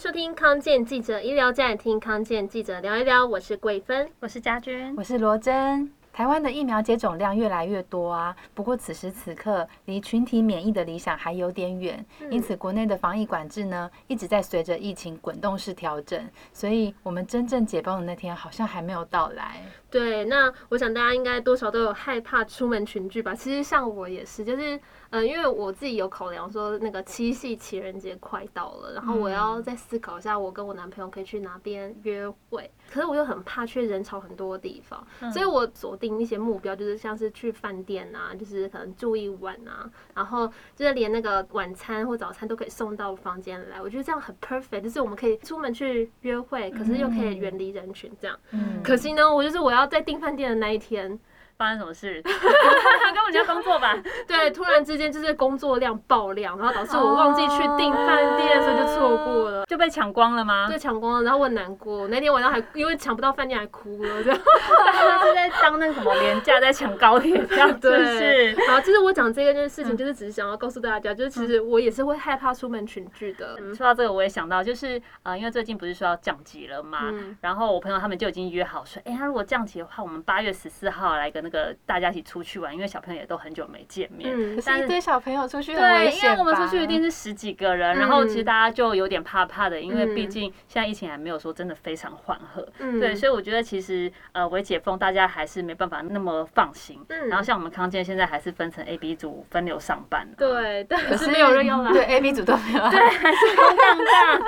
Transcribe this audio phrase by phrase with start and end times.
[0.00, 3.26] 收听康健记者医疗站，听康健记者聊一聊。
[3.26, 5.92] 我是桂芬，我是佳娟，我是罗珍。
[6.10, 19.62] 台湾的疫苗接种量越来越多啊，不过此时此刻离群体免疫的理想还有点远，因此国内的防疫管制呢一直在随着疫情滚动式调整，所以我们真正解封的那天好像还没有到来。
[19.90, 23.34] 对，那我想大家应该多少都有害怕出门群聚吧？
[23.34, 24.80] 其实像我也是，就是。
[25.10, 32.70] 呃，因为我自己有考量说，那个七夕情人节快到了，然后我要再思考一下，我跟我男朋友可以去哪边约会。
[32.88, 40.46] 可是我又很怕去人潮很多的地方，所以我锁定一些目标，就是像是去饭店啊，就是可能住一晚啊，然后
[40.76, 43.82] 就是连那个晚餐或早餐都可以送到房间来。
[43.82, 48.38] 我觉得这样很 perfect，就是我们可以出门去约会，可是又可以远离人群这样。
[48.84, 51.18] 可惜呢，我就是我要在订饭店的那一天。
[51.60, 52.22] 发生什么事？
[52.24, 53.94] 跟我家工作吧。
[54.26, 60.68] 对，突然之间就是工作量爆量，然后导致我忘记去订饭店，所以就错过了，就被抢光了吗？
[60.68, 62.08] 对，抢光了，然后我很难过。
[62.08, 64.40] 那天晚上还因为抢不到饭店还哭了，这样。
[64.40, 68.54] 是在当那个什么廉价在抢高铁这样， 对。
[68.54, 68.56] 是。
[68.70, 73.58] 好，其实我讲这个件事情，就是只是想要告诉大家，就是其实我也是会害怕出门群聚的。
[73.74, 84.30] 说到这个，我也想到，就是呃，因为最近不是说要降级了嘛，然后我朋友他们就已经约好说，哎，他如果降级的话，我们八月十四号来个那个大家一起出去玩，因为小朋友也都很久没见面。
[84.32, 85.74] 嗯，可是一堆小朋友出去。
[85.74, 92.66] 对，因为我们出去一定是十几个人，然后其实大家就有点怕怕的，因为毕竟现在疫情还没有说真的非常缓和。
[92.78, 96.98] 嗯，对，所以我觉得其实呃，微解封大家还是没办法那么放心。
[97.08, 100.26] 嗯，然后像我们康健现在还是分成 A、B 组分流上班。
[100.38, 101.92] 对，但是没有人要来。
[101.92, 102.90] 对，A、B 组都没有来。
[102.90, 104.40] 对，还是空荡荡。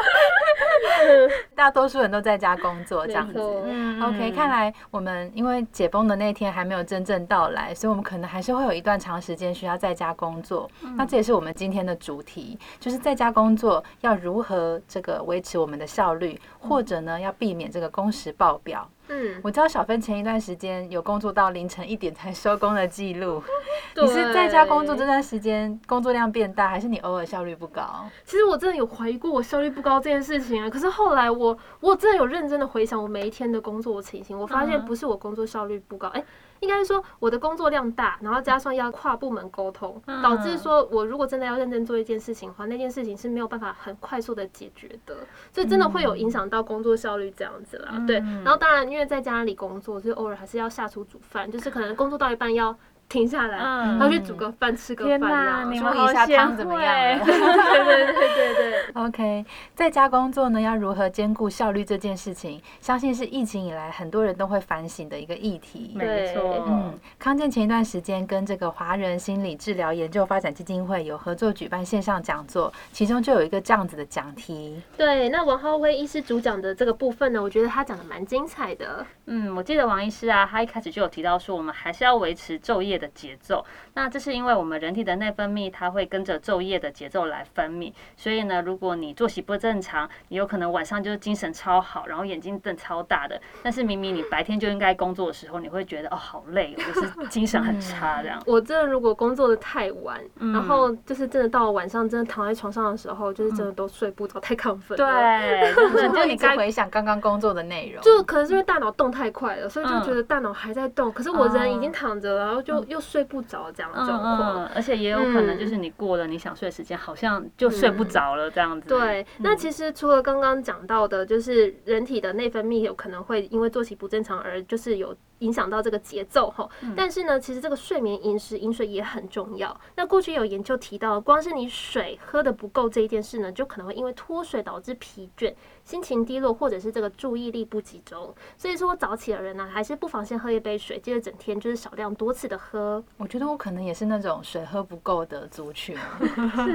[1.54, 3.38] 大多数人都在家工作这样子。
[3.66, 10.70] 嗯，OK，看来我们因为解封的那天还没有真正到来，所以我们可能还是会有一段长时间需要在家工作。
[10.94, 18.86] 那这也是我们今天的主题，就是在家工作要如何这个维持我们的效率，或者呢要避免这个工时爆表。
[19.08, 23.42] 嗯，我知道小芬前一段时间有工作到凌晨一点才收工的记录。
[24.00, 27.82] 你是在家工作这段时间工作量变大，还是你偶尔效率不高？
[28.24, 30.68] 其实我真的有怀疑过我效率不高这件事情啊。
[30.68, 36.26] 可是后来我我真的有认真的回想我每一天的工作情形，我发现不是我工作效率不高，哎、欸。
[36.62, 45.14] 应该是说我的工作量大，然后加上要跨部门沟通，导致说我如果真的要认真做一件事情的话，那件事情是没有办法很快速的解决的，
[45.52, 48.02] 所以真的会有影响到工作效率这样子啦。
[48.06, 52.74] 对，然后当然因为在家里工作，所以偶尔还是要下厨煮饭，就是可能工作到一半要。
[53.12, 57.18] 停下来，然后去煮个饭，吃个饭，你们一下汤怎么样？
[57.22, 58.72] 对对对对对。
[59.04, 65.92] OK，在家工作呢，要如何兼顾效率这件事情，相信是疫情以来很多人都会反省的一个议题。
[65.94, 74.80] 没错，嗯，康健前一段时间跟这个华人心理治疗研究发展基金会有合作举办线上讲座，其中就有一个这样子的讲题。
[74.96, 79.04] 对，那王浩威医师主讲的这个部分呢，我觉得他讲的蛮精彩的。
[79.26, 83.64] 嗯，我记得王医师啊，他一开始就有提到说，我们还是要维持昼夜的节奏，
[83.94, 98.40] 那这是因为我们人体的内分泌它会跟着昼夜的节奏来分泌，所以呢，如果你作息不正常，你有可能晚上就是精神超好，然后眼睛瞪超大的，但是明明你白天就应该工作的时候，你会觉得哦好累，就是 精神很差这样。
[98.46, 104.96] 我真的如果工作的太晚，然后就是真的到了晚上，真的躺在床上的时候，就是真的都睡不着，太亢奋。
[104.96, 105.74] 对，
[106.14, 113.26] 就你该回想刚刚工作的内容，就可能是因为大脑动太快了，所以就觉得大脑还在动，可是我人已经躺着了，然后就又睡。
[113.32, 118.88] 不着这样的状况，而且也有可能就是你过了你想睡的时间，好像就睡不着了这样子。
[118.88, 125.16] 对，那其实除了刚刚讲到的，就是人体的内分泌有可能会因为作息不正常而就是有。
[125.42, 129.78] 影响到这个节奏哈，但是呢，其实这个睡眠、饮食、饮水也很重要。
[129.96, 135.52] 那过去有研究提到，光是你水喝的不够这一件事呢，就可能会因为脱水导致疲倦、
[135.84, 138.32] 心情低落，或者是这个注意力不集中。
[138.56, 143.02] 所以说早起的人呢，还是不妨先喝一杯水，接着整天就是少量多次的喝。
[143.16, 145.96] 我觉得我可能也是那种水喝不够的族群，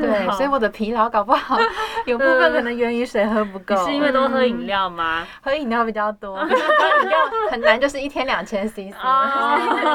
[0.01, 1.57] 对，所以我的疲劳搞不好
[2.05, 3.75] 有部分可能源于水喝不够。
[3.85, 5.25] 是因为都喝饮料吗？
[5.41, 7.17] 喝饮料比较多， 喝饮料
[7.49, 8.56] 很难，就是一天两千。
[8.65, 8.91] CC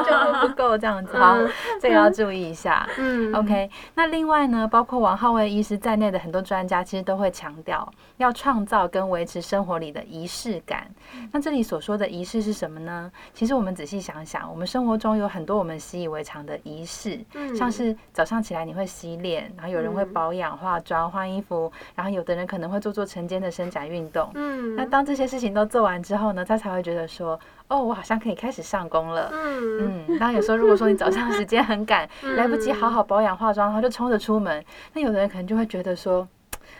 [0.05, 1.35] 就不够这样子， 好，
[1.81, 2.87] 这个要注意一下。
[2.97, 3.69] 嗯，OK。
[3.95, 10.87] 那另外呢，包括王浩威医师在内的很多专家，其实都会强调要创造跟维持生活里的仪式感。
[11.31, 13.11] 那这里所说的仪式是什么呢？
[13.33, 17.19] 其实我们仔细想想，我们生活中有很多我们习以为常的仪式，
[17.55, 24.29] 像是早上起来你会洗脸，然后有人会保养、化妆、换衣服，然后有的人可能会做做晨间的伸展运动。
[24.35, 27.39] 嗯，那当这些事情都做完之后呢，他才会觉得说。
[27.67, 29.31] 哦，我好像可以开始上工了。
[29.33, 34.63] 嗯嗯，然后有时候如果说你早上时间很赶， 来不及好好保养化妆，然后就冲着出门，
[34.93, 36.27] 那有的人可能就会觉得说，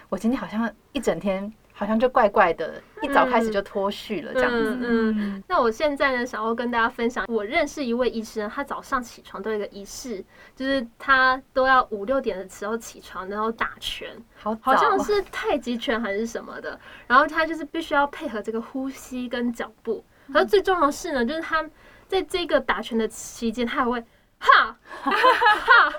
[0.09, 4.77] 我今天好像一整天好像就怪怪的，一早开始就脱序了这样子。
[4.79, 10.23] 嗯，嗯，那我现在呢，想要跟大家分享，我认识一位医生，他早上起床都有一个仪式，
[10.55, 20.03] 就是他都要五六点的时候起床，然后打拳，好，好像是太极拳还是什么的，然后他就是必须要配合这个呼吸跟脚步，
[20.33, 21.67] 而最重要的是呢，就是他
[22.07, 24.03] 在这个打拳的期间，他还会。
[24.39, 25.93] 哈，哈，哈，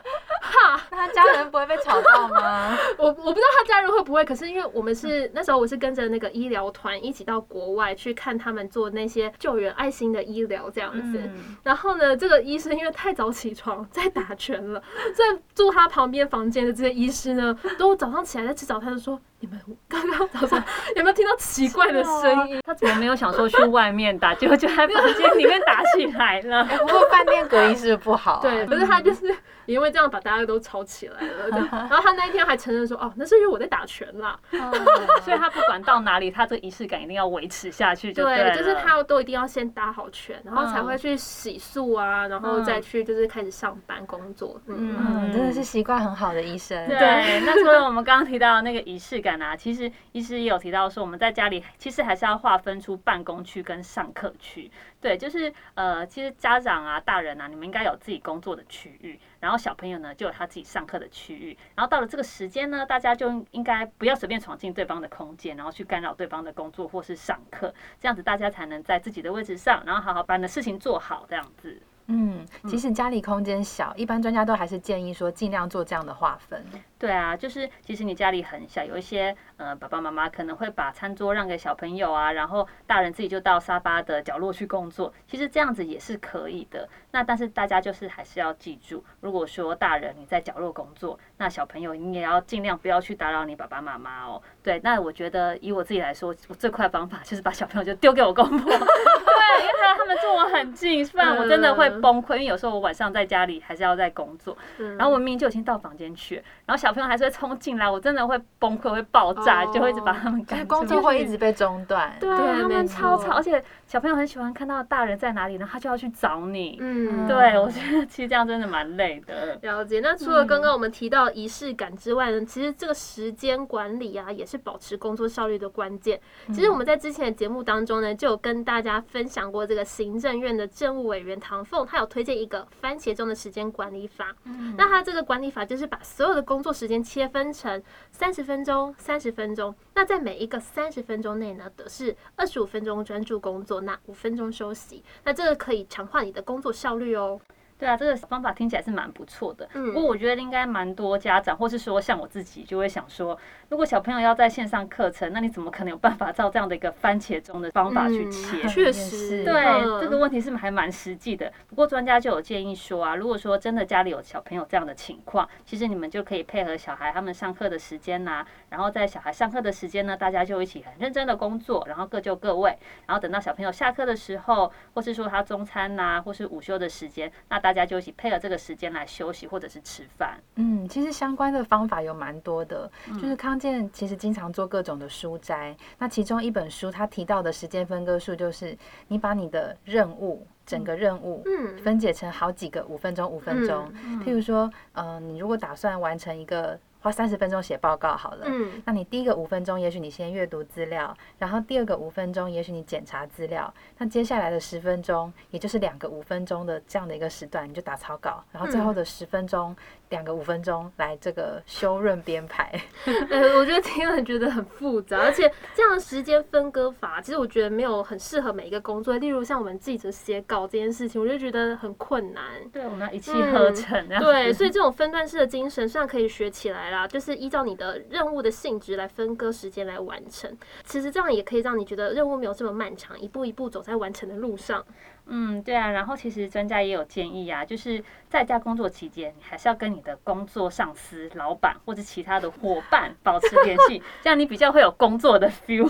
[0.45, 2.77] 哈， 那他家人不会被吵到吗？
[2.99, 11.21] 我我不知道他家人会不会，可是因为我们是那时候我是跟着那个医疗团一起到国外去看他们做那些救援爱心的医疗这样子。
[11.63, 14.83] 然后呢，这个医生因为太早起床在打拳了，
[15.15, 15.25] 在
[15.55, 19.19] 住他旁边房间的这些医师呢，都早上起来在吃早餐的时候。
[19.41, 20.65] 你们刚刚早上
[20.97, 22.59] 有没有听到奇怪的声音？
[22.65, 26.65] 他怎么没有想说去外面打，结果就在房间里面打起来了？
[26.65, 31.49] 不过饭店隔音是不好，对，可是他就是因为这样把大家都吵起来了。
[31.49, 34.39] 然后他那一天还承认说：“哦，那是因为我在打拳啦。”
[35.23, 38.13] 所以他不管到哪里，他这个仪式感一定要维持下去。
[38.13, 44.61] 对，就是他都一定要先打好拳，然后才会去洗漱啊，然后再去就是开始上班工作。
[44.67, 46.87] 嗯，真的是习惯很好的医生。
[46.87, 49.57] 对，那除了我们刚刚提到的那个仪式感啊。
[49.57, 54.71] 其实医师也有提到说，我们在家里其实还是要划分出办公区跟上课区。
[55.01, 61.57] 对，就是呃，其实家长啊、大人啊，你们应该有自己工作的区域，然后小朋友呢就有他自己上课的区域。
[61.75, 71.81] 然后到了这个时间呢，大家就应该不要随便闯进对方的空间，然后去干扰对方的工作或是上课，这样子大家才能在自己的位置上，然后好好把你的事情做好，这样子。
[72.07, 76.63] 嗯，其实家里空间小，一般专家都还是建议说尽量做这样的划分。
[77.05, 86.89] 对啊，就是其实你家里很小，有一些呃爸爸妈妈可能会把餐桌让给小朋友啊，然后大人自己就到沙发的角落去工作，其实这样子也是可以的。
[87.11, 94.41] 那但是大家就是还是要记住，如果说大人你在角落工作，那小朋友你也要尽量不要去打扰你爸爸妈妈哦。
[94.63, 98.71] 对，那我觉得以我自己来说，我最快的方法就是把小朋友就丢给我公婆。
[98.73, 102.37] 对，因为他们坐我很近，不然我真的会崩溃。
[102.37, 104.57] 因为有时候我晚上在家里还是要在工作，
[104.97, 110.65] 然后我明明就已经到房间去，然后小朋友还是会冲进来，我真的会崩溃，会爆炸，就会一直把他们赶。
[110.67, 116.79] 工作会一直被中断，对，他们超吵，而且小朋友很喜欢看到大人在哪里，然后他就要去找你。
[116.81, 119.59] 嗯，对，我觉得其实这样真的蛮累的。
[119.61, 120.01] 了解。
[120.01, 126.21] 那除了刚刚我们提到仪式感之外呢，其实这个时间管理啊，也是保持工作效率的关键。
[126.49, 134.35] 其实我们在之前的节目当中呢，就有跟大家分享过这个行政院的政务委员唐凤，他有推荐一个番茄钟的时间管理法。
[134.45, 137.83] 嗯，那他这个管理法就是把所有的工作时时间切分成
[138.13, 139.75] 三十分钟、三十分钟。
[139.95, 145.03] 那在每一个三十分钟内呢，都是二十五分钟专注工作，那五分钟休息。
[145.25, 147.41] 那这个可以强化你的工作效率哦。
[147.79, 149.69] 对啊，这个方法听起来是蛮不错的。
[149.75, 153.37] 嗯，不过我觉得应该蛮多家长，或是说像我自己，就会想说，
[153.69, 158.67] 如果小朋友要在线上课程，那你怎么可能有办法照这样的一个番茄钟的方法去切？
[158.69, 161.53] 确实，对，这个问题是还蛮实际的。
[161.69, 180.39] 不过专家就有建议说啊，如果说真的家里有小朋友这样的情况，其实你们就可以配合小孩他们上课的时间呐，然后在小孩上课的时间呢，大家就一起很认真的工作，然后各就各位，然后等到小朋友下课的时候，或是说他中餐呐，或是午休的时间，那大家就一起配合这个时间来休息或者是吃饭。
[180.57, 185.75] 嗯，其实相关的方法有蛮多的，就是康健其实经常做各种的书斋。
[185.97, 188.77] 那其中一本书他提到的时间分割术，就是
[189.09, 191.43] 你把你的任务整个任务
[191.83, 193.91] 分解成好几个五分钟五分钟。
[194.23, 196.79] 譬如说，嗯，你如果打算完成一个。
[197.05, 209.77] 花三十分钟写报告好了，嗯，那你第一个五分钟，也许你先阅读资料，然后第二个五分钟，也许你检查资料，那接下来的十分钟，也就是两个五分钟的这样的一个时段，你就打草稿，然后最后的十分钟。
[210.11, 212.71] 两个五分钟来这个修润编排，
[213.31, 219.17] 呃，我觉得听了觉得很复杂，而且这样的时间分割法，其实我觉得没有很适合每一个工作。
[219.17, 222.45] 例如像我们记者写稿这件事情，我就觉得很困难。
[222.71, 224.07] 对，我们要一气呵成。
[224.09, 224.21] 嗯。
[224.21, 230.51] 对，所以这种分段式的精神虽然可以学起来啦，就是依照你的任务的性质来分割时间来完成。
[230.85, 234.85] 其实这样也可以让你觉得任务没有这么漫长，一步一步走在完成的路上。
[235.27, 245.89] 嗯，对啊，然后其实专家也有建议啊，就是在家工作期间，你还是要跟你的工作上司、老板或者其他的伙伴保持联系，这样你比较会有工作的 feel。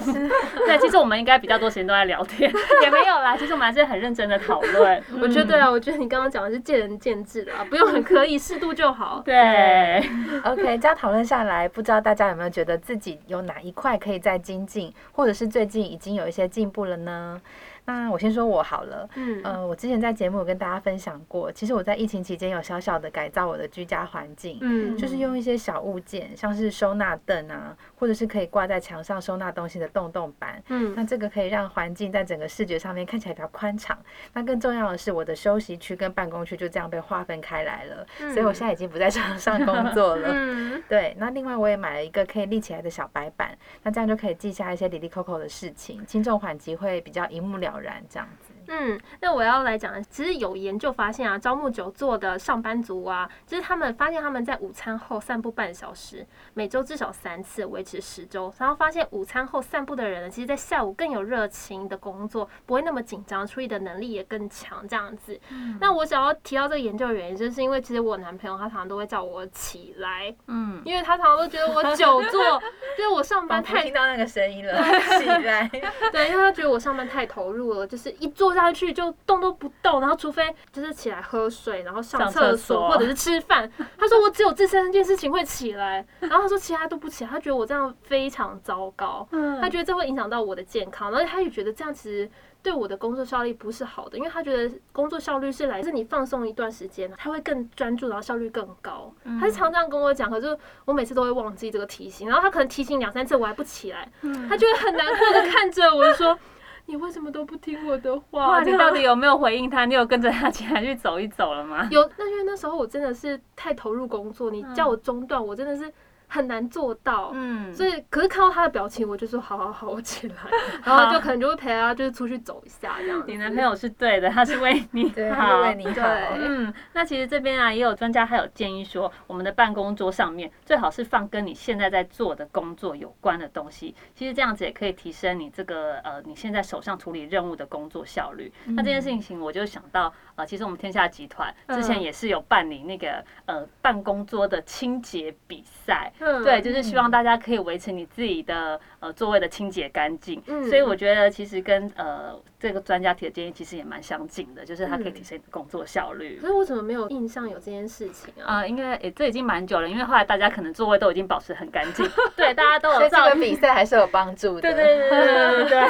[0.66, 2.48] 对，其实我们应该比较多时间都在聊天，
[2.82, 5.02] 也没有啦，其实我们还是很认真的讨论。
[5.20, 9.20] 我觉得对啊，我觉得你刚刚讲的是见仁见智的啊，不用很刻意，适度就好。
[9.24, 9.98] 对
[10.44, 17.40] ，OK，这样讨论下来，不知道大家有没有觉得自己有哪一块可以再精进，或者是最近已经有一些进步了呢？
[17.86, 33.98] 那我先说我好了，嗯，呃，我之前在节目有跟大家分享过，其实我在疫情期间有小小的改造我的居家环境，嗯，就是用一些小物件，像是收纳凳啊，或者是可以挂在墙上收纳东西的洞洞板，嗯，那这个可以让环境在整个视觉上面看起来比较宽敞。
[34.32, 41.14] 那更重要的是，我的休息区跟办公区就这样被划分开来了，嗯，所以我现在已经不在床上工作了， 嗯， 对。
[41.18, 48.53] 那另外我也买了一个可以立起来的小白板，那这样就可以记下一些里里扣扣的事情，轻重缓急会比较一目了然这样子。
[48.68, 65.38] 嗯，那我要来讲，其实有研究发现啊，招募久坐的上班族啊，就是他们发现他们在午餐后散步半小时，每周至少三次，维持十周，然后发现午餐后散步的人呢，其实在下午更有热情的工作，不会那么紧张，处理的能力也更强，这样子。
[65.50, 65.76] 嗯。
[65.80, 72.60] 那我想要提到这个研究的原因，就是因为其实我男朋友他常常都会叫我起来，嗯，因为他常常都觉得我久坐，
[72.96, 74.72] 就是我上班太听到那个声音了，
[75.20, 75.68] 起来，
[76.12, 78.53] 对，因为他觉得我上班太投入了，就是一坐。
[78.54, 83.70] 下去就动都不动，然后除非就是起来喝水，然后上厕所或者是吃饭。
[83.98, 89.26] 他说我只有这三件事情会起来，然后他说其他都不起来，他觉得我这样非常糟糕，
[89.60, 92.30] 他觉得这会影响到我的健康，而且他也觉得这样其实
[92.62, 99.12] 对我的工作效率不是好的，因为他觉得工作效率是来自你放松一段时间，他会更专注，然后效率更高。
[99.40, 104.10] 他是常这样跟我讲，可是我每次都会忘记这个提醒，然后他可能提醒两三次我还不起来，
[104.48, 106.38] 他就会很难过的看着我说。
[106.86, 108.62] 你为什么都不听我的话？
[108.62, 109.84] 你到底有没有回应他？
[109.84, 111.88] 你有跟着他起来去走一走了吗？
[111.90, 115.92] 有，那因为那时候我真的是太投入工作，你叫我中断，我真的是。
[116.26, 120.34] 很难做到，嗯，所以可是看到他的表情，我就说好好好，我起来，
[120.84, 123.22] 然后就可能就会陪他，就是出去走一下这样。
[123.26, 126.06] 你男朋友是对的，他是为你好，为你好。
[126.36, 133.94] 嗯，那其实这边啊，也有专家还有建议说，我们的办公桌上面最好是放跟你现在在做的工作有关的东西。
[134.14, 138.52] 其实这样子也可以提升你这个呃你现在手上处理任务的工作效率。
[138.66, 146.10] 那这件事情，我就想到呃，其实我们天下集团之前也是有办理那个呃办公桌的清洁比赛。
[146.18, 150.42] 对，就是希望大家可以维持你自己的呃座位的清洁干净。
[150.46, 156.38] 嗯，所以我觉得其实跟呃这个专家提的建议其实也蛮相近的，就是它可以提升你的工作效率。
[156.40, 158.60] 可是我怎么没有印象有这件事情啊？
[158.60, 162.08] 啊，应该诶，这已经蛮久了，因为后来大家可能座位都已经保持很干净。
[162.36, 162.96] 对，大家都有。
[162.96, 164.60] 所以这个比赛还是有帮助的。
[164.60, 165.84] 对对对对对对。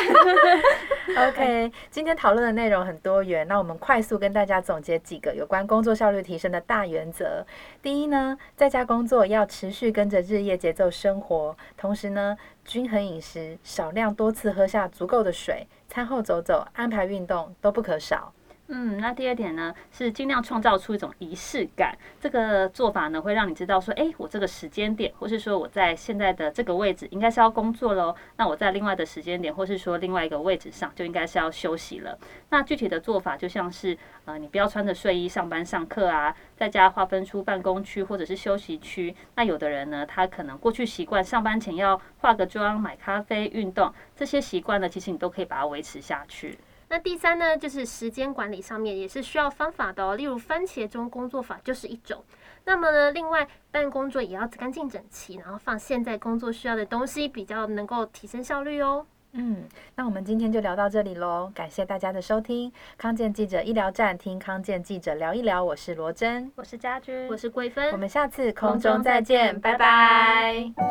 [1.06, 7.46] OK，今天讨论的内容很多元，那我们快速跟大家总结几个有关工作效率提升的大原则。
[7.82, 18.33] 第一呢，在家工作要持续跟着日夜节奏生活，同时呢，均衡饮食，少量多次喝下足够的水，餐后走走，安排运动都不可少。
[18.68, 21.94] 嗯，那第二点呢，是尽量创造出一种仪式感。
[22.18, 28.14] 这个做法呢，会让你知道说，哎，我这个时间点，或是说我在现在的这个位置，应该是要工作喽。
[28.38, 32.18] 那我在另外的时间点，或是说另外一个位置上，就应该是要休息了。
[32.48, 39.14] 那具体的做法，就像是，呃，你不要穿着睡衣上班上课啊，在家划分出办公区或者是休息区。
[39.34, 46.58] 那有的人呢，他可能过去习惯上班前要化个妆、买咖啡、运动，这些习惯呢，其实你都可以把它维持下去。
[46.94, 50.14] 那第三呢，就是时间管理上面也是需要方法的哦。
[50.14, 52.22] 例如番茄钟工作法就是一种。
[52.64, 59.04] 那么呢，另外办公桌也要干净整齐，然后放现在工作需要的东西，比较能够提升效率哦。
[59.32, 59.64] 嗯，
[59.96, 62.72] 那我们今天就聊到这里喽，感谢大家的收听。
[62.96, 65.64] 康健记者医疗站，听康健记者聊一聊。
[65.64, 67.90] 我是罗真，我是家君，我是桂芬。
[67.90, 70.72] 我们下次空中再见，拜拜。
[70.76, 70.84] 拜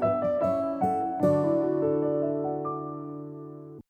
[0.00, 0.17] 拜。